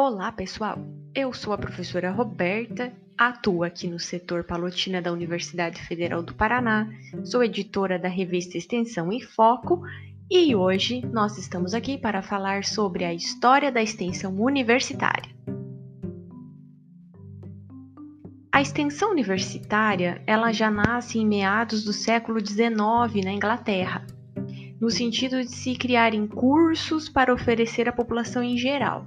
Olá, 0.00 0.30
pessoal! 0.30 0.78
Eu 1.12 1.32
sou 1.32 1.52
a 1.52 1.58
professora 1.58 2.12
Roberta, 2.12 2.92
atuo 3.18 3.64
aqui 3.64 3.88
no 3.88 3.98
setor 3.98 4.44
Palotina 4.44 5.02
da 5.02 5.10
Universidade 5.12 5.82
Federal 5.82 6.22
do 6.22 6.32
Paraná, 6.32 6.88
sou 7.24 7.42
editora 7.42 7.98
da 7.98 8.06
revista 8.06 8.56
Extensão 8.56 9.12
em 9.12 9.20
Foco 9.20 9.82
e 10.30 10.54
hoje 10.54 11.04
nós 11.12 11.36
estamos 11.36 11.74
aqui 11.74 11.98
para 11.98 12.22
falar 12.22 12.62
sobre 12.62 13.04
a 13.04 13.12
história 13.12 13.72
da 13.72 13.82
extensão 13.82 14.36
universitária. 14.36 15.34
A 18.52 18.62
extensão 18.62 19.10
universitária, 19.10 20.22
ela 20.28 20.52
já 20.52 20.70
nasce 20.70 21.18
em 21.18 21.26
meados 21.26 21.82
do 21.82 21.92
século 21.92 22.38
XIX 22.38 23.24
na 23.24 23.32
Inglaterra, 23.32 24.06
no 24.80 24.90
sentido 24.90 25.42
de 25.42 25.50
se 25.50 25.74
criarem 25.74 26.28
cursos 26.28 27.08
para 27.08 27.34
oferecer 27.34 27.88
à 27.88 27.92
população 27.92 28.44
em 28.44 28.56
geral. 28.56 29.04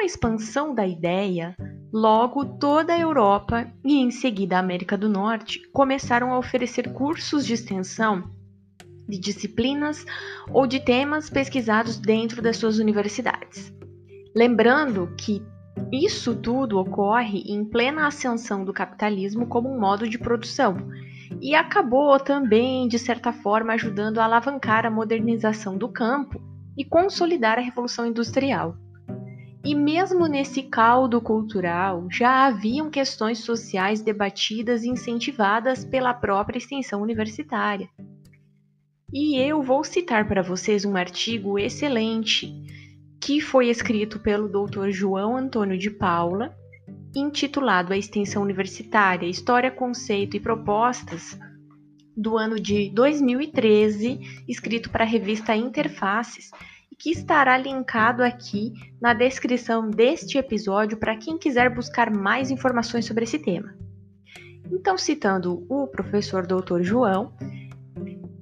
A 0.00 0.02
expansão 0.02 0.74
da 0.74 0.86
ideia, 0.86 1.54
logo 1.92 2.56
toda 2.58 2.94
a 2.94 2.98
Europa 2.98 3.70
e 3.84 3.98
em 3.98 4.10
seguida 4.10 4.56
a 4.56 4.58
América 4.58 4.96
do 4.96 5.10
Norte 5.10 5.60
começaram 5.74 6.32
a 6.32 6.38
oferecer 6.38 6.94
cursos 6.94 7.44
de 7.44 7.52
extensão 7.52 8.24
de 9.06 9.18
disciplinas 9.18 10.06
ou 10.54 10.66
de 10.66 10.80
temas 10.80 11.28
pesquisados 11.28 11.98
dentro 11.98 12.40
das 12.40 12.56
suas 12.56 12.78
universidades. 12.78 13.70
Lembrando 14.34 15.12
que 15.18 15.42
isso 15.92 16.34
tudo 16.34 16.78
ocorre 16.78 17.42
em 17.46 17.62
plena 17.62 18.06
ascensão 18.06 18.64
do 18.64 18.72
capitalismo 18.72 19.48
como 19.48 19.68
um 19.68 19.78
modo 19.78 20.08
de 20.08 20.18
produção 20.18 20.78
e 21.42 21.54
acabou 21.54 22.18
também, 22.18 22.88
de 22.88 22.98
certa 22.98 23.34
forma, 23.34 23.74
ajudando 23.74 24.16
a 24.16 24.24
alavancar 24.24 24.86
a 24.86 24.90
modernização 24.90 25.76
do 25.76 25.90
campo 25.90 26.40
e 26.74 26.86
consolidar 26.86 27.58
a 27.58 27.62
Revolução 27.62 28.06
Industrial. 28.06 28.74
E 29.62 29.74
mesmo 29.74 30.26
nesse 30.26 30.62
caldo 30.62 31.20
cultural, 31.20 32.06
já 32.10 32.46
haviam 32.46 32.88
questões 32.90 33.40
sociais 33.40 34.00
debatidas 34.00 34.82
e 34.84 34.88
incentivadas 34.88 35.84
pela 35.84 36.14
própria 36.14 36.58
extensão 36.58 37.02
universitária. 37.02 37.88
E 39.12 39.38
eu 39.38 39.62
vou 39.62 39.84
citar 39.84 40.26
para 40.26 40.42
vocês 40.42 40.84
um 40.84 40.96
artigo 40.96 41.58
excelente 41.58 42.54
que 43.20 43.40
foi 43.40 43.68
escrito 43.68 44.18
pelo 44.18 44.48
Dr. 44.48 44.90
João 44.90 45.36
Antônio 45.36 45.76
de 45.76 45.90
Paula, 45.90 46.56
intitulado 47.14 47.92
A 47.92 47.98
Extensão 47.98 48.42
Universitária: 48.42 49.26
História, 49.26 49.70
Conceito 49.70 50.36
e 50.36 50.40
Propostas, 50.40 51.38
do 52.16 52.38
ano 52.38 52.58
de 52.58 52.90
2013, 52.90 54.44
escrito 54.48 54.90
para 54.90 55.04
a 55.04 55.06
revista 55.06 55.54
Interfaces, 55.54 56.50
que 57.00 57.10
estará 57.10 57.56
linkado 57.56 58.22
aqui 58.22 58.74
na 59.00 59.14
descrição 59.14 59.88
deste 59.88 60.36
episódio 60.36 60.98
para 60.98 61.16
quem 61.16 61.38
quiser 61.38 61.74
buscar 61.74 62.10
mais 62.10 62.50
informações 62.50 63.06
sobre 63.06 63.24
esse 63.24 63.38
tema. 63.38 63.74
Então, 64.70 64.98
citando 64.98 65.64
o 65.66 65.86
professor 65.86 66.46
Dr. 66.46 66.82
João, 66.82 67.32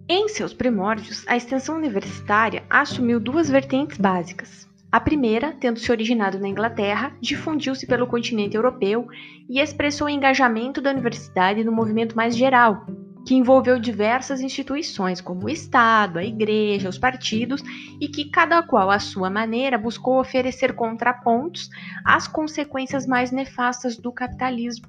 em 0.08 0.28
seus 0.28 0.52
primórdios, 0.52 1.24
a 1.28 1.36
extensão 1.36 1.76
universitária 1.76 2.64
assumiu 2.68 3.20
duas 3.20 3.48
vertentes 3.48 3.96
básicas. 3.96 4.68
A 4.90 4.98
primeira, 4.98 5.52
tendo 5.52 5.78
se 5.78 5.92
originado 5.92 6.40
na 6.40 6.48
Inglaterra, 6.48 7.12
difundiu-se 7.20 7.86
pelo 7.86 8.08
continente 8.08 8.56
europeu 8.56 9.06
e 9.48 9.60
expressou 9.60 10.08
o 10.08 10.10
engajamento 10.10 10.80
da 10.80 10.90
universidade 10.90 11.62
no 11.62 11.70
movimento 11.70 12.16
mais 12.16 12.34
geral, 12.34 12.86
que 13.28 13.34
envolveu 13.34 13.78
diversas 13.78 14.40
instituições, 14.40 15.20
como 15.20 15.44
o 15.44 15.48
Estado, 15.50 16.18
a 16.18 16.24
Igreja, 16.24 16.88
os 16.88 16.96
partidos, 16.96 17.62
e 18.00 18.08
que 18.08 18.30
cada 18.30 18.62
qual 18.62 18.90
à 18.90 18.98
sua 18.98 19.28
maneira 19.28 19.76
buscou 19.76 20.18
oferecer 20.18 20.74
contrapontos 20.74 21.68
às 22.02 22.26
consequências 22.26 23.06
mais 23.06 23.30
nefastas 23.30 23.98
do 23.98 24.10
capitalismo. 24.10 24.86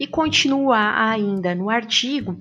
E 0.00 0.06
continua 0.06 0.98
ainda 0.98 1.54
no 1.54 1.68
artigo 1.68 2.38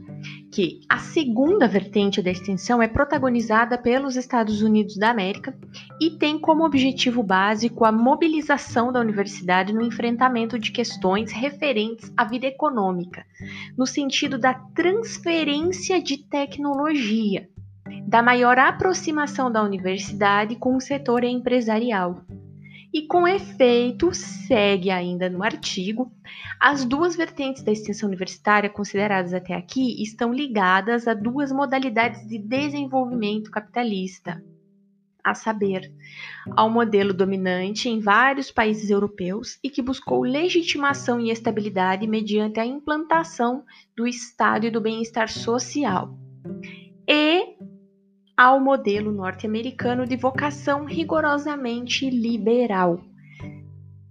que 0.53 0.81
a 0.87 0.99
segunda 0.99 1.67
vertente 1.67 2.21
da 2.21 2.29
extensão 2.29 2.79
é 2.79 2.87
protagonizada 2.87 3.75
pelos 3.75 4.15
Estados 4.15 4.61
Unidos 4.61 4.95
da 4.97 5.09
América 5.09 5.57
e 5.99 6.11
tem 6.11 6.37
como 6.37 6.63
objetivo 6.63 7.23
básico 7.23 7.83
a 7.83 7.91
mobilização 7.91 8.91
da 8.91 8.99
universidade 8.99 9.73
no 9.73 9.81
enfrentamento 9.81 10.59
de 10.59 10.71
questões 10.71 11.31
referentes 11.31 12.13
à 12.15 12.23
vida 12.23 12.45
econômica, 12.45 13.25
no 13.75 13.87
sentido 13.87 14.37
da 14.37 14.53
transferência 14.53 15.99
de 15.99 16.17
tecnologia, 16.17 17.49
da 18.07 18.21
maior 18.21 18.59
aproximação 18.59 19.51
da 19.51 19.63
universidade 19.63 20.55
com 20.55 20.75
o 20.75 20.81
setor 20.81 21.23
empresarial 21.23 22.21
e, 22.93 23.07
com 23.07 23.27
efeito, 23.27 24.13
segue 24.13 24.91
ainda 24.91 25.27
no 25.27 25.43
artigo, 25.43 26.11
as 26.59 26.85
duas 26.85 27.15
vertentes 27.15 27.63
da 27.63 27.71
extensão 27.71 28.07
universitária 28.07 28.69
consideradas 28.69 29.33
até 29.33 29.55
aqui 29.55 30.01
estão 30.03 30.31
ligadas 30.31 31.07
a 31.07 31.15
duas 31.15 31.51
modalidades 31.51 32.27
de 32.27 32.37
desenvolvimento 32.37 33.49
capitalista, 33.49 34.43
a 35.23 35.33
saber, 35.33 35.91
ao 36.55 36.69
modelo 36.69 37.13
dominante 37.13 37.89
em 37.89 37.99
vários 37.99 38.51
países 38.51 38.89
europeus 38.89 39.57
e 39.63 39.69
que 39.69 39.81
buscou 39.81 40.21
legitimação 40.21 41.19
e 41.19 41.31
estabilidade 41.31 42.05
mediante 42.05 42.59
a 42.59 42.65
implantação 42.65 43.63
do 43.97 44.05
Estado 44.05 44.67
e 44.67 44.71
do 44.71 44.81
bem-estar 44.81 45.29
social, 45.29 46.15
e 47.07 47.55
ao 48.35 48.59
modelo 48.59 49.11
norte-americano 49.11 50.05
de 50.05 50.15
vocação 50.15 50.85
rigorosamente 50.85 52.09
liberal. 52.09 52.99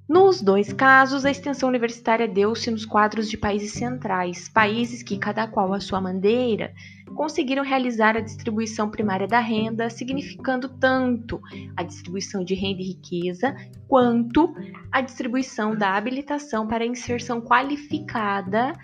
Nos 0.08 0.42
dois 0.42 0.72
casos, 0.74 1.24
a 1.24 1.30
extensão 1.30 1.68
universitária 1.68 2.28
deu-se 2.28 2.70
nos 2.70 2.84
quadros 2.84 3.30
de 3.30 3.38
países 3.38 3.72
centrais, 3.72 4.46
países 4.46 5.02
que, 5.02 5.16
cada 5.16 5.48
qual 5.48 5.72
a 5.72 5.80
sua 5.80 6.02
maneira, 6.02 6.74
conseguiram 7.14 7.64
realizar 7.64 8.14
a 8.14 8.20
distribuição 8.20 8.90
primária 8.90 9.26
da 9.26 9.40
renda, 9.40 9.88
significando 9.88 10.68
tanto 10.68 11.40
a 11.74 11.82
distribuição 11.82 12.44
de 12.44 12.54
renda 12.54 12.82
e 12.82 12.88
riqueza, 12.88 13.56
quanto 13.88 14.54
a 14.90 15.00
distribuição 15.00 15.74
da 15.74 15.96
habilitação 15.96 16.66
para 16.66 16.84
inserção 16.84 17.40
qualificada 17.40 18.74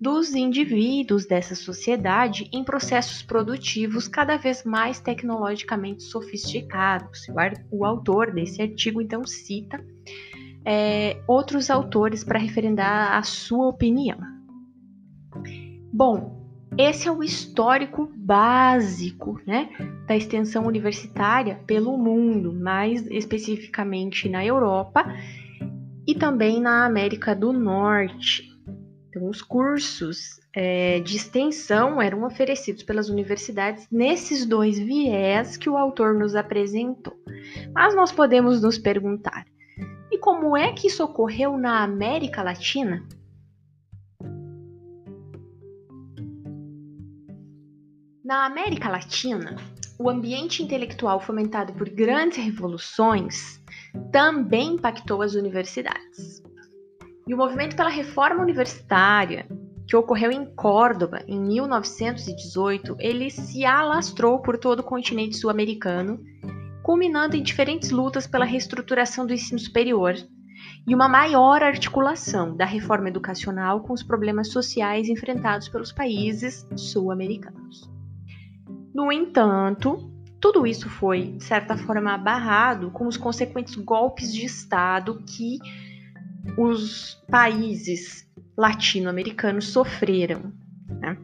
dos 0.00 0.34
indivíduos 0.34 1.26
dessa 1.26 1.54
sociedade 1.54 2.48
em 2.52 2.64
processos 2.64 3.22
produtivos 3.22 4.08
cada 4.08 4.38
vez 4.38 4.64
mais 4.64 4.98
tecnologicamente 4.98 6.02
sofisticados. 6.04 7.26
O 7.70 7.84
autor 7.84 8.32
desse 8.32 8.62
artigo 8.62 9.02
então 9.02 9.26
cita 9.26 9.84
é, 10.64 11.20
outros 11.26 11.70
autores 11.70 12.24
para 12.24 12.38
referendar 12.38 13.14
a 13.14 13.22
sua 13.22 13.68
opinião. 13.68 14.18
Bom, 15.92 16.40
esse 16.78 17.08
é 17.08 17.12
o 17.12 17.22
histórico 17.22 18.10
básico 18.16 19.40
né, 19.46 19.68
da 20.06 20.16
extensão 20.16 20.64
universitária 20.64 21.60
pelo 21.66 21.98
mundo, 21.98 22.54
mais 22.54 23.06
especificamente 23.08 24.28
na 24.28 24.44
Europa 24.44 25.04
e 26.06 26.14
também 26.14 26.60
na 26.60 26.86
América 26.86 27.34
do 27.34 27.52
Norte. 27.52 28.49
Então, 29.10 29.28
os 29.28 29.42
cursos 29.42 30.40
é, 30.54 31.00
de 31.00 31.16
extensão 31.16 32.00
eram 32.00 32.24
oferecidos 32.24 32.84
pelas 32.84 33.08
universidades 33.08 33.88
nesses 33.90 34.46
dois 34.46 34.78
viés 34.78 35.56
que 35.56 35.68
o 35.68 35.76
autor 35.76 36.14
nos 36.14 36.36
apresentou. 36.36 37.18
Mas 37.74 37.92
nós 37.96 38.12
podemos 38.12 38.62
nos 38.62 38.78
perguntar: 38.78 39.44
e 40.12 40.18
como 40.18 40.56
é 40.56 40.72
que 40.72 40.86
isso 40.86 41.02
ocorreu 41.02 41.56
na 41.56 41.82
América 41.82 42.40
Latina? 42.40 43.04
Na 48.24 48.46
América 48.46 48.88
Latina, 48.88 49.56
o 49.98 50.08
ambiente 50.08 50.62
intelectual 50.62 51.18
fomentado 51.18 51.72
por 51.72 51.88
grandes 51.88 52.38
revoluções 52.38 53.60
também 54.12 54.74
impactou 54.74 55.20
as 55.20 55.34
universidades. 55.34 56.40
E 57.30 57.34
o 57.34 57.36
movimento 57.36 57.76
pela 57.76 57.88
reforma 57.88 58.42
universitária, 58.42 59.46
que 59.86 59.94
ocorreu 59.94 60.32
em 60.32 60.44
Córdoba 60.44 61.22
em 61.28 61.38
1918, 61.38 62.96
ele 62.98 63.30
se 63.30 63.64
alastrou 63.64 64.40
por 64.40 64.58
todo 64.58 64.80
o 64.80 64.82
continente 64.82 65.36
sul-americano, 65.36 66.18
culminando 66.82 67.36
em 67.36 67.42
diferentes 67.44 67.92
lutas 67.92 68.26
pela 68.26 68.44
reestruturação 68.44 69.24
do 69.24 69.32
ensino 69.32 69.60
superior 69.60 70.16
e 70.84 70.92
uma 70.92 71.08
maior 71.08 71.62
articulação 71.62 72.56
da 72.56 72.64
reforma 72.64 73.06
educacional 73.06 73.80
com 73.82 73.92
os 73.92 74.02
problemas 74.02 74.48
sociais 74.48 75.08
enfrentados 75.08 75.68
pelos 75.68 75.92
países 75.92 76.66
sul-americanos. 76.74 77.88
No 78.92 79.12
entanto, 79.12 80.12
tudo 80.40 80.66
isso 80.66 80.90
foi, 80.90 81.30
de 81.36 81.44
certa 81.44 81.76
forma, 81.76 82.18
barrado 82.18 82.90
com 82.90 83.06
os 83.06 83.16
consequentes 83.16 83.76
golpes 83.76 84.34
de 84.34 84.44
Estado 84.44 85.22
que 85.24 85.60
os 86.56 87.14
países 87.30 88.28
latino-americanos 88.56 89.68
sofreram. 89.68 90.52
Né? 90.88 91.16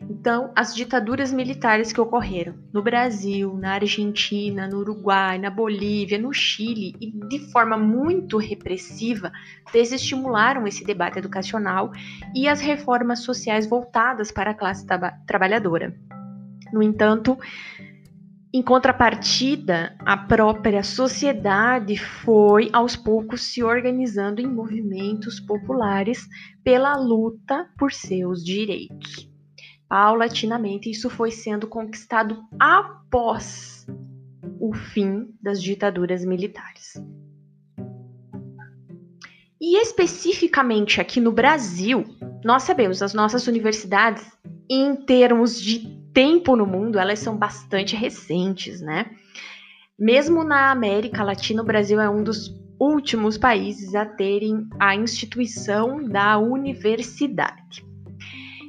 Então, 0.00 0.52
as 0.56 0.74
ditaduras 0.74 1.32
militares 1.32 1.92
que 1.92 2.00
ocorreram 2.00 2.54
no 2.72 2.82
Brasil, 2.82 3.54
na 3.56 3.74
Argentina, 3.74 4.66
no 4.66 4.78
Uruguai, 4.78 5.38
na 5.38 5.50
Bolívia, 5.50 6.18
no 6.18 6.32
Chile 6.32 6.94
e 7.00 7.10
de 7.28 7.50
forma 7.50 7.76
muito 7.76 8.38
repressiva, 8.38 9.32
desestimularam 9.72 10.66
esse 10.66 10.84
debate 10.84 11.18
educacional 11.18 11.92
e 12.34 12.48
as 12.48 12.60
reformas 12.60 13.20
sociais 13.20 13.66
voltadas 13.66 14.32
para 14.32 14.50
a 14.50 14.54
classe 14.54 14.86
trabalhadora. 15.26 15.94
No 16.72 16.82
entanto, 16.82 17.38
em 18.52 18.62
contrapartida, 18.62 19.94
a 20.00 20.16
própria 20.16 20.82
sociedade 20.82 21.98
foi 21.98 22.70
aos 22.72 22.96
poucos 22.96 23.42
se 23.42 23.62
organizando 23.62 24.40
em 24.40 24.46
movimentos 24.46 25.38
populares 25.38 26.26
pela 26.64 26.96
luta 26.96 27.68
por 27.78 27.92
seus 27.92 28.42
direitos. 28.42 29.30
Paulatinamente, 29.86 30.90
isso 30.90 31.10
foi 31.10 31.30
sendo 31.30 31.66
conquistado 31.66 32.42
após 32.58 33.86
o 34.58 34.72
fim 34.74 35.28
das 35.42 35.62
ditaduras 35.62 36.24
militares. 36.24 36.94
E 39.60 39.76
especificamente 39.82 41.00
aqui 41.02 41.20
no 41.20 41.32
Brasil, 41.32 42.04
nós 42.42 42.62
sabemos, 42.62 43.02
as 43.02 43.12
nossas 43.12 43.46
universidades, 43.46 44.24
em 44.70 44.94
termos 44.96 45.60
de 45.60 45.97
tempo 46.12 46.56
no 46.56 46.66
mundo, 46.66 46.98
elas 46.98 47.18
são 47.18 47.36
bastante 47.36 47.96
recentes, 47.96 48.80
né? 48.80 49.10
Mesmo 49.98 50.44
na 50.44 50.70
América 50.70 51.24
Latina, 51.24 51.62
o 51.62 51.66
Brasil 51.66 52.00
é 52.00 52.08
um 52.08 52.22
dos 52.22 52.54
últimos 52.78 53.36
países 53.36 53.94
a 53.94 54.06
terem 54.06 54.68
a 54.78 54.94
instituição 54.94 56.04
da 56.04 56.38
universidade. 56.38 57.84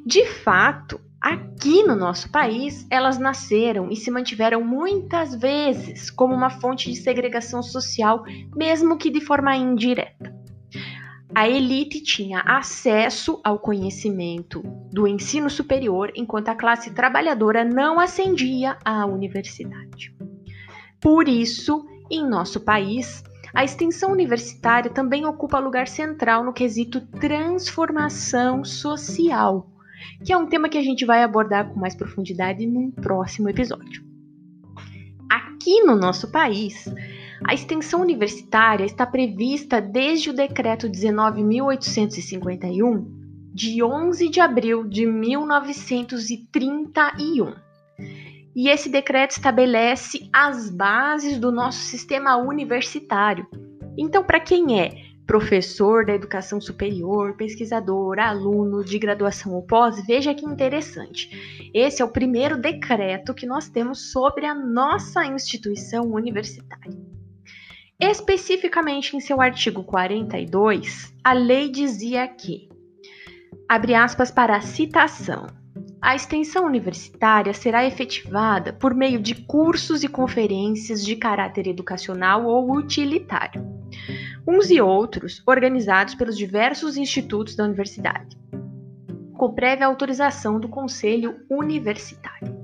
De 0.06 0.26
fato, 0.26 1.00
aqui 1.22 1.84
no 1.84 1.96
nosso 1.96 2.32
país, 2.32 2.88
elas 2.90 3.20
nasceram 3.20 3.92
e 3.92 3.96
se 3.96 4.10
mantiveram 4.10 4.64
muitas 4.64 5.36
vezes 5.36 6.10
como 6.10 6.34
uma 6.34 6.50
fonte 6.50 6.90
de 6.90 6.96
segregação 6.96 7.62
social, 7.62 8.24
mesmo 8.56 8.98
que 8.98 9.12
de 9.12 9.22
forma 9.22 9.56
indireta 9.56 10.39
a 11.34 11.48
elite 11.48 12.02
tinha 12.02 12.42
acesso 12.42 13.40
ao 13.44 13.60
conhecimento 13.60 14.62
do 14.92 15.08
ensino 15.08 15.50
superior, 15.50 16.12
enquanto 16.16 16.50
a 16.50 16.56
classe 16.56 16.92
trabalhadora 16.94 17.64
não 17.64 18.00
ascendia 18.00 18.78
à 18.84 19.06
universidade. 19.06 20.16
Por 21.00 21.28
isso, 21.28 21.86
em 22.10 22.28
nosso 22.28 22.60
país, 22.60 23.24
a 23.54 23.64
extensão 23.64 24.12
universitária 24.12 24.92
também 24.92 25.26
ocupa 25.26 25.60
lugar 25.60 25.88
central 25.88 26.44
no 26.44 26.54
quesito 26.54 27.02
transformação 27.02 28.64
social, 28.66 29.70
que 30.26 30.34
é 30.34 30.38
um 30.38 30.48
tema 30.48 30.70
que 30.70 30.78
a 30.78 30.84
gente 30.84 31.06
vai 31.06 31.24
abordar 31.24 31.70
com 31.70 31.80
mais 31.80 31.96
profundidade 31.96 32.66
num 32.66 32.92
próximo 32.92 33.50
episódio. 33.50 34.04
Aqui 35.30 35.84
no 35.84 35.96
nosso 35.96 36.32
país, 36.32 36.86
a 37.46 37.54
extensão 37.54 38.02
universitária 38.02 38.86
está 38.86 39.06
prevista 39.06 39.80
desde 39.80 40.30
o 40.30 40.34
Decreto 40.34 40.90
19.851, 40.90 43.06
de 43.54 43.84
11 43.84 44.30
de 44.30 44.40
abril 44.40 44.88
de 44.88 45.06
1931. 45.06 47.54
E 48.56 48.70
esse 48.70 48.90
decreto 48.90 49.32
estabelece 49.32 50.30
as 50.34 50.70
bases 50.70 51.38
do 51.38 51.52
nosso 51.52 51.80
sistema 51.80 52.38
universitário. 52.38 53.46
Então, 53.98 54.24
para 54.24 54.40
quem 54.40 54.80
é 54.80 55.10
professor 55.26 56.06
da 56.06 56.14
educação 56.16 56.60
superior, 56.60 57.38
pesquisador, 57.38 58.20
aluno 58.20 58.84
de 58.84 58.98
graduação 58.98 59.54
ou 59.54 59.62
pós, 59.62 60.04
veja 60.06 60.34
que 60.34 60.44
interessante. 60.44 61.70
Esse 61.74 62.02
é 62.02 62.06
o 62.06 62.10
primeiro 62.10 62.58
decreto 62.58 63.34
que 63.34 63.46
nós 63.46 63.70
temos 63.70 64.12
sobre 64.12 64.48
a 64.48 64.56
nossa 64.56 65.24
instituição 65.26 66.12
universitária. 66.12 67.19
Especificamente 68.02 69.18
em 69.18 69.20
seu 69.20 69.42
artigo 69.42 69.84
42, 69.84 71.14
a 71.22 71.34
lei 71.34 71.70
dizia 71.70 72.26
que, 72.30 72.70
abre 73.68 73.94
aspas 73.94 74.32
para 74.32 74.56
a 74.56 74.62
citação, 74.62 75.48
a 76.02 76.16
extensão 76.16 76.66
universitária 76.66 77.54
será 77.54 77.86
efetivada 77.86 78.72
por 78.72 78.94
meio 78.94 79.20
de 79.20 79.36
cursos 79.36 80.02
e 80.02 80.08
conferências 80.08 81.04
de 81.04 81.18
caráter 81.18 81.68
educacional 81.68 82.46
ou 82.46 82.72
utilitário, 82.72 83.68
uns 84.48 84.70
e 84.70 84.80
outros 84.80 85.44
organizados 85.46 86.16
pelos 86.16 86.38
diversos 86.38 86.96
institutos 86.96 87.54
da 87.54 87.66
universidade, 87.66 88.38
com 89.34 89.54
prévia 89.54 89.88
autorização 89.88 90.58
do 90.58 90.70
Conselho 90.70 91.42
Universitário. 91.50 92.59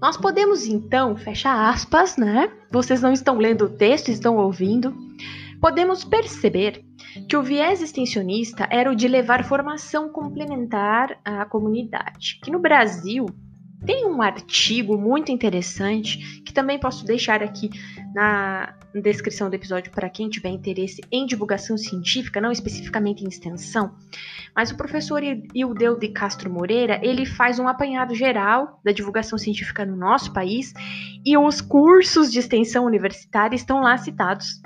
Nós 0.00 0.16
podemos 0.16 0.66
então, 0.66 1.16
fecha 1.16 1.70
aspas, 1.70 2.16
né? 2.16 2.52
Vocês 2.70 3.00
não 3.00 3.12
estão 3.12 3.38
lendo 3.38 3.64
o 3.64 3.68
texto, 3.68 4.10
estão 4.10 4.36
ouvindo. 4.36 4.94
Podemos 5.60 6.04
perceber 6.04 6.84
que 7.28 7.36
o 7.36 7.42
viés 7.42 7.80
extensionista 7.80 8.68
era 8.70 8.90
o 8.90 8.94
de 8.94 9.08
levar 9.08 9.44
formação 9.44 10.10
complementar 10.10 11.18
à 11.24 11.46
comunidade. 11.46 12.38
Que 12.42 12.50
no 12.50 12.58
Brasil 12.58 13.26
tem 13.86 14.06
um 14.06 14.20
artigo 14.20 14.98
muito 14.98 15.32
interessante 15.32 16.42
que 16.42 16.52
também 16.52 16.78
posso 16.78 17.04
deixar 17.04 17.42
aqui 17.42 17.70
na 18.14 18.75
descrição 18.94 19.50
do 19.50 19.54
episódio 19.54 19.92
para 19.92 20.08
quem 20.08 20.28
tiver 20.28 20.48
interesse 20.48 21.00
em 21.10 21.26
divulgação 21.26 21.76
científica, 21.76 22.40
não 22.40 22.50
especificamente 22.50 23.24
em 23.24 23.28
extensão. 23.28 23.94
Mas 24.54 24.70
o 24.70 24.76
professor 24.76 25.22
Ildeu 25.54 25.98
de 25.98 26.08
Castro 26.08 26.50
Moreira, 26.50 26.98
ele 27.02 27.26
faz 27.26 27.58
um 27.58 27.68
apanhado 27.68 28.14
geral 28.14 28.80
da 28.84 28.92
divulgação 28.92 29.38
científica 29.38 29.84
no 29.84 29.96
nosso 29.96 30.32
país 30.32 30.72
e 31.24 31.36
os 31.36 31.60
cursos 31.60 32.32
de 32.32 32.38
extensão 32.38 32.84
universitária 32.84 33.56
estão 33.56 33.80
lá 33.80 33.96
citados. 33.98 34.62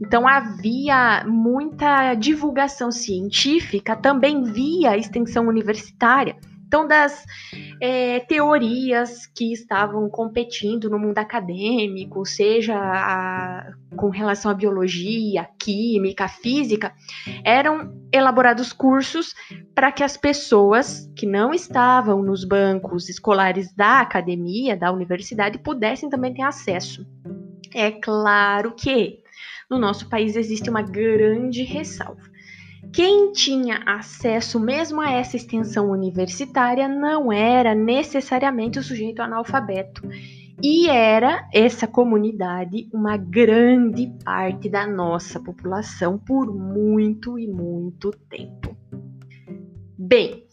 Então 0.00 0.26
havia 0.26 1.24
muita 1.26 2.14
divulgação 2.14 2.90
científica 2.90 3.96
também 3.96 4.42
via 4.42 4.96
extensão 4.96 5.46
universitária. 5.46 6.36
Então, 6.70 6.86
das 6.86 7.26
é, 7.80 8.20
teorias 8.20 9.26
que 9.26 9.52
estavam 9.52 10.08
competindo 10.08 10.88
no 10.88 11.00
mundo 11.00 11.18
acadêmico, 11.18 12.24
seja 12.24 12.76
a, 12.78 13.72
com 13.96 14.08
relação 14.08 14.52
à 14.52 14.54
biologia, 14.54 15.48
química, 15.58 16.28
física, 16.28 16.94
eram 17.42 17.92
elaborados 18.12 18.72
cursos 18.72 19.34
para 19.74 19.90
que 19.90 20.04
as 20.04 20.16
pessoas 20.16 21.10
que 21.16 21.26
não 21.26 21.52
estavam 21.52 22.22
nos 22.22 22.44
bancos 22.44 23.08
escolares 23.08 23.74
da 23.74 23.98
academia, 24.00 24.76
da 24.76 24.92
universidade, 24.92 25.58
pudessem 25.58 26.08
também 26.08 26.32
ter 26.32 26.42
acesso. 26.42 27.04
É 27.74 27.90
claro 27.90 28.76
que 28.76 29.18
no 29.68 29.76
nosso 29.76 30.08
país 30.08 30.36
existe 30.36 30.70
uma 30.70 30.82
grande 30.82 31.64
ressalva. 31.64 32.30
Quem 32.92 33.32
tinha 33.32 33.82
acesso 33.86 34.58
mesmo 34.58 35.00
a 35.00 35.10
essa 35.10 35.36
extensão 35.36 35.90
universitária 35.90 36.88
não 36.88 37.32
era 37.32 37.74
necessariamente 37.74 38.78
o 38.78 38.82
sujeito 38.82 39.22
analfabeto. 39.22 40.02
E 40.62 40.88
era 40.88 41.48
essa 41.54 41.86
comunidade 41.86 42.88
uma 42.92 43.16
grande 43.16 44.12
parte 44.24 44.68
da 44.68 44.86
nossa 44.86 45.40
população 45.40 46.18
por 46.18 46.54
muito 46.54 47.38
e 47.38 47.46
muito 47.46 48.10
tempo. 48.28 48.76
Bem, 49.96 50.44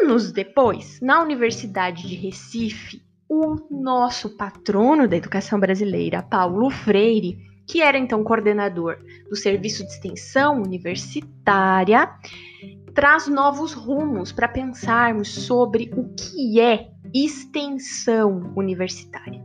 anos 0.00 0.30
depois, 0.30 1.00
na 1.00 1.22
Universidade 1.22 2.06
de 2.06 2.14
Recife, 2.14 3.02
o 3.28 3.56
nosso 3.70 4.36
patrono 4.36 5.08
da 5.08 5.16
educação 5.16 5.58
brasileira, 5.58 6.22
Paulo 6.22 6.70
Freire, 6.70 7.45
que 7.66 7.82
era 7.82 7.98
então 7.98 8.22
coordenador 8.22 8.98
do 9.28 9.36
Serviço 9.36 9.84
de 9.84 9.90
Extensão 9.90 10.62
Universitária, 10.62 12.10
traz 12.94 13.26
novos 13.28 13.72
rumos 13.72 14.32
para 14.32 14.48
pensarmos 14.48 15.28
sobre 15.28 15.90
o 15.94 16.14
que 16.14 16.60
é 16.60 16.88
extensão 17.12 18.52
universitária. 18.56 19.44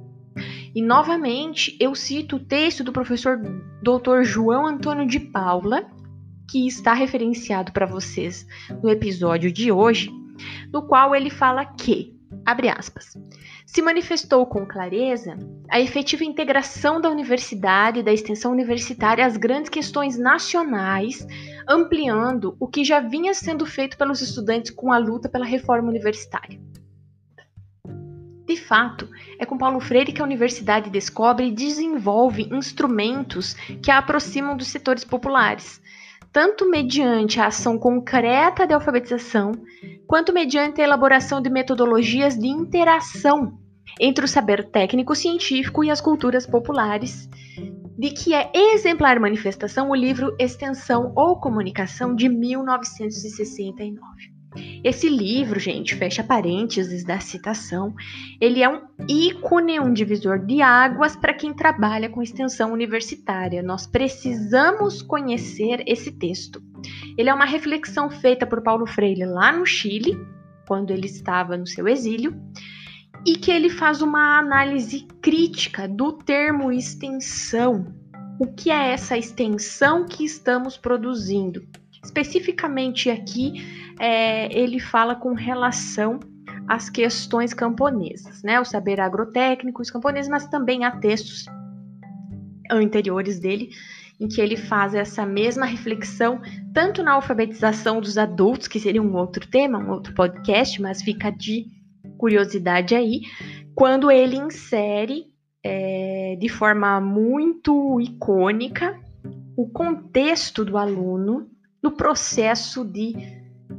E 0.73 0.81
novamente 0.81 1.75
eu 1.79 1.93
cito 1.93 2.37
o 2.37 2.39
texto 2.39 2.83
do 2.83 2.93
professor 2.93 3.37
Dr. 3.83 4.23
João 4.23 4.65
Antônio 4.65 5.05
de 5.05 5.19
Paula, 5.19 5.85
que 6.49 6.65
está 6.65 6.93
referenciado 6.93 7.71
para 7.73 7.85
vocês 7.85 8.47
no 8.81 8.89
episódio 8.89 9.51
de 9.51 9.71
hoje, 9.71 10.09
no 10.71 10.83
qual 10.83 11.13
ele 11.13 11.29
fala 11.29 11.65
que, 11.65 12.17
abre 12.45 12.69
aspas, 12.69 13.17
se 13.65 13.81
manifestou 13.81 14.45
com 14.45 14.65
clareza 14.65 15.37
a 15.69 15.79
efetiva 15.79 16.23
integração 16.23 16.99
da 16.99 17.09
universidade 17.09 17.99
e 17.99 18.03
da 18.03 18.11
extensão 18.11 18.51
universitária 18.51 19.25
às 19.25 19.37
grandes 19.37 19.69
questões 19.69 20.17
nacionais, 20.17 21.25
ampliando 21.67 22.55
o 22.59 22.67
que 22.67 22.83
já 22.83 22.99
vinha 22.99 23.33
sendo 23.33 23.65
feito 23.65 23.97
pelos 23.97 24.21
estudantes 24.21 24.71
com 24.71 24.91
a 24.91 24.97
luta 24.97 25.29
pela 25.29 25.45
reforma 25.45 25.89
universitária. 25.89 26.59
De 28.45 28.57
fato, 28.57 29.07
é 29.39 29.45
com 29.45 29.57
Paulo 29.57 29.79
Freire 29.79 30.11
que 30.11 30.21
a 30.21 30.25
universidade 30.25 30.89
descobre 30.89 31.47
e 31.47 31.51
desenvolve 31.51 32.49
instrumentos 32.51 33.53
que 33.81 33.89
a 33.89 33.97
aproximam 33.97 34.57
dos 34.57 34.67
setores 34.67 35.05
populares, 35.05 35.81
tanto 36.31 36.69
mediante 36.69 37.39
a 37.39 37.47
ação 37.47 37.77
concreta 37.77 38.65
de 38.65 38.73
alfabetização, 38.73 39.51
quanto 40.07 40.33
mediante 40.33 40.81
a 40.81 40.83
elaboração 40.83 41.41
de 41.41 41.49
metodologias 41.49 42.37
de 42.37 42.47
interação 42.47 43.57
entre 43.99 44.23
o 44.23 44.27
saber 44.27 44.69
técnico-científico 44.69 45.83
e 45.83 45.91
as 45.91 45.99
culturas 45.99 46.47
populares, 46.47 47.29
de 47.97 48.11
que 48.11 48.33
é 48.33 48.49
exemplar 48.53 49.19
manifestação 49.19 49.89
o 49.89 49.95
livro 49.95 50.33
Extensão 50.39 51.11
ou 51.15 51.39
Comunicação 51.39 52.15
de 52.15 52.29
1969. 52.29 54.30
Esse 54.83 55.07
livro, 55.07 55.59
gente, 55.59 55.95
fecha 55.95 56.23
parênteses 56.23 57.05
da 57.05 57.19
citação, 57.19 57.95
ele 58.39 58.61
é 58.61 58.67
um 58.67 58.81
ícone, 59.07 59.79
um 59.79 59.93
divisor 59.93 60.39
de 60.39 60.61
águas 60.61 61.15
para 61.15 61.33
quem 61.33 61.53
trabalha 61.53 62.09
com 62.09 62.21
extensão 62.21 62.73
universitária. 62.73 63.63
Nós 63.63 63.87
precisamos 63.87 65.01
conhecer 65.01 65.83
esse 65.87 66.11
texto. 66.11 66.61
Ele 67.17 67.29
é 67.29 67.33
uma 67.33 67.45
reflexão 67.45 68.09
feita 68.09 68.45
por 68.45 68.61
Paulo 68.61 68.85
Freire 68.85 69.25
lá 69.25 69.53
no 69.53 69.65
Chile, 69.65 70.17
quando 70.67 70.91
ele 70.91 71.05
estava 71.05 71.55
no 71.55 71.67
seu 71.67 71.87
exílio, 71.87 72.35
e 73.25 73.37
que 73.37 73.51
ele 73.51 73.69
faz 73.69 74.01
uma 74.01 74.37
análise 74.37 75.07
crítica 75.21 75.87
do 75.87 76.11
termo 76.11 76.71
extensão. 76.71 77.93
O 78.39 78.47
que 78.47 78.71
é 78.71 78.91
essa 78.91 79.17
extensão 79.17 80.05
que 80.05 80.25
estamos 80.25 80.75
produzindo? 80.75 81.63
Especificamente 82.03 83.09
aqui, 83.09 83.65
é, 83.99 84.51
ele 84.57 84.79
fala 84.79 85.15
com 85.15 85.33
relação 85.33 86.19
às 86.67 86.89
questões 86.89 87.53
camponesas, 87.53 88.41
né? 88.43 88.59
O 88.59 88.65
saber 88.65 88.99
agrotécnico, 88.99 89.81
os 89.81 89.91
camponeses, 89.91 90.29
mas 90.29 90.47
também 90.47 90.83
há 90.83 90.91
textos 90.91 91.45
anteriores 92.71 93.39
dele 93.39 93.69
em 94.19 94.27
que 94.27 94.39
ele 94.39 94.55
faz 94.55 94.93
essa 94.93 95.25
mesma 95.25 95.65
reflexão, 95.65 96.39
tanto 96.71 97.01
na 97.01 97.13
alfabetização 97.13 97.99
dos 97.99 98.19
adultos, 98.19 98.67
que 98.67 98.79
seria 98.79 99.01
um 99.01 99.15
outro 99.15 99.47
tema, 99.47 99.79
um 99.79 99.89
outro 99.89 100.13
podcast, 100.13 100.79
mas 100.79 101.01
fica 101.01 101.31
de 101.31 101.65
curiosidade 102.19 102.93
aí, 102.93 103.21
quando 103.73 104.11
ele 104.11 104.37
insere 104.37 105.25
é, 105.63 106.37
de 106.39 106.49
forma 106.49 107.01
muito 107.01 107.99
icônica 107.99 108.95
o 109.57 109.67
contexto 109.67 110.63
do 110.63 110.77
aluno 110.77 111.49
no 111.81 111.91
processo 111.91 112.83
de 112.83 113.13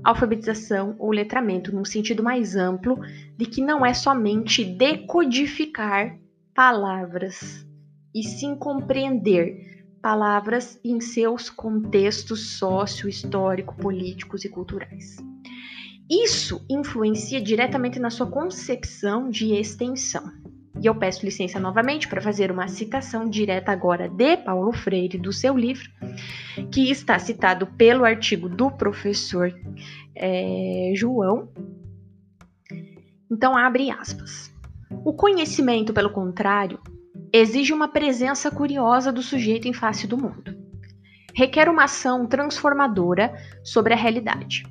alfabetização 0.02 0.96
ou 0.98 1.12
letramento, 1.12 1.74
num 1.74 1.84
sentido 1.84 2.22
mais 2.22 2.56
amplo, 2.56 2.98
de 3.36 3.46
que 3.46 3.62
não 3.62 3.84
é 3.84 3.94
somente 3.94 4.64
decodificar 4.64 6.18
palavras, 6.54 7.66
e 8.14 8.22
sim 8.22 8.56
compreender 8.56 9.86
palavras 10.02 10.78
em 10.84 11.00
seus 11.00 11.48
contextos 11.48 12.58
sócio, 12.58 13.08
histórico, 13.08 13.76
políticos 13.76 14.44
e 14.44 14.48
culturais. 14.48 15.16
Isso 16.10 16.64
influencia 16.68 17.40
diretamente 17.40 17.98
na 17.98 18.10
sua 18.10 18.26
concepção 18.26 19.30
de 19.30 19.54
extensão. 19.54 20.41
E 20.82 20.86
eu 20.86 20.96
peço 20.96 21.24
licença 21.24 21.60
novamente 21.60 22.08
para 22.08 22.20
fazer 22.20 22.50
uma 22.50 22.66
citação 22.66 23.30
direta 23.30 23.70
agora 23.70 24.08
de 24.08 24.36
Paulo 24.38 24.72
Freire, 24.72 25.16
do 25.16 25.32
seu 25.32 25.56
livro, 25.56 25.88
que 26.72 26.90
está 26.90 27.16
citado 27.20 27.68
pelo 27.68 28.04
artigo 28.04 28.48
do 28.48 28.68
professor 28.68 29.54
é, 30.16 30.92
João. 30.96 31.48
Então, 33.30 33.56
abre 33.56 33.92
aspas. 33.92 34.52
O 35.04 35.12
conhecimento, 35.12 35.92
pelo 35.92 36.10
contrário, 36.10 36.80
exige 37.32 37.72
uma 37.72 37.86
presença 37.86 38.50
curiosa 38.50 39.12
do 39.12 39.22
sujeito 39.22 39.68
em 39.68 39.72
face 39.72 40.08
do 40.08 40.18
mundo. 40.18 40.52
Requer 41.32 41.68
uma 41.68 41.84
ação 41.84 42.26
transformadora 42.26 43.32
sobre 43.62 43.94
a 43.94 43.96
realidade. 43.96 44.64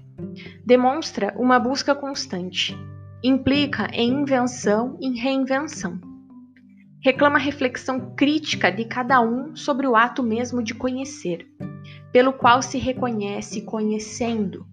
Demonstra 0.65 1.33
uma 1.37 1.57
busca 1.57 1.95
constante, 1.95 2.77
implica 3.23 3.87
em 3.93 4.21
invenção 4.21 4.97
e 4.99 5.19
reinvenção. 5.19 5.99
Reclama 7.03 7.37
reflexão 7.37 8.15
crítica 8.15 8.71
de 8.71 8.85
cada 8.85 9.21
um 9.21 9.55
sobre 9.55 9.87
o 9.87 9.95
ato 9.95 10.23
mesmo 10.23 10.63
de 10.63 10.73
conhecer, 10.73 11.47
pelo 12.11 12.33
qual 12.33 12.61
se 12.61 12.77
reconhece 12.77 13.61
conhecendo, 13.61 14.65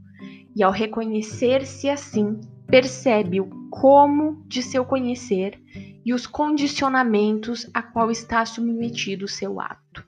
e 0.57 0.62
ao 0.62 0.73
reconhecer-se 0.73 1.90
assim, 1.90 2.40
percebe 2.67 3.40
o 3.40 3.49
como 3.71 4.43
de 4.47 4.62
seu 4.62 4.85
conhecer 4.85 5.61
e 6.05 6.14
os 6.14 6.26
condicionamentos 6.26 7.69
a 7.75 7.83
qual 7.83 8.11
está 8.11 8.45
submetido 8.47 9.26
o 9.26 9.28
seu 9.28 9.61
ato. 9.61 10.07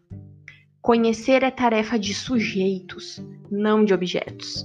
Conhecer 0.81 1.43
é 1.43 1.51
tarefa 1.51 1.99
de 1.99 2.15
sujeitos, 2.15 3.23
não 3.51 3.85
de 3.85 3.93
objetos 3.93 4.65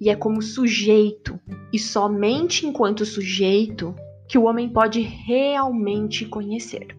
e 0.00 0.08
é 0.08 0.16
como 0.16 0.40
sujeito, 0.40 1.38
e 1.72 1.78
somente 1.78 2.66
enquanto 2.66 3.04
sujeito, 3.04 3.94
que 4.26 4.38
o 4.38 4.44
homem 4.44 4.68
pode 4.68 5.00
realmente 5.00 6.24
conhecer. 6.24 6.96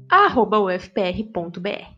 arroba 0.09 0.59
ufpr.br. 0.59 1.93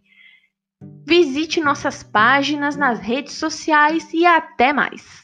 Visite 1.05 1.61
nossas 1.61 2.03
páginas 2.03 2.75
nas 2.75 2.99
redes 2.99 3.33
sociais 3.33 4.11
e 4.13 4.25
até 4.25 4.73
mais! 4.73 5.21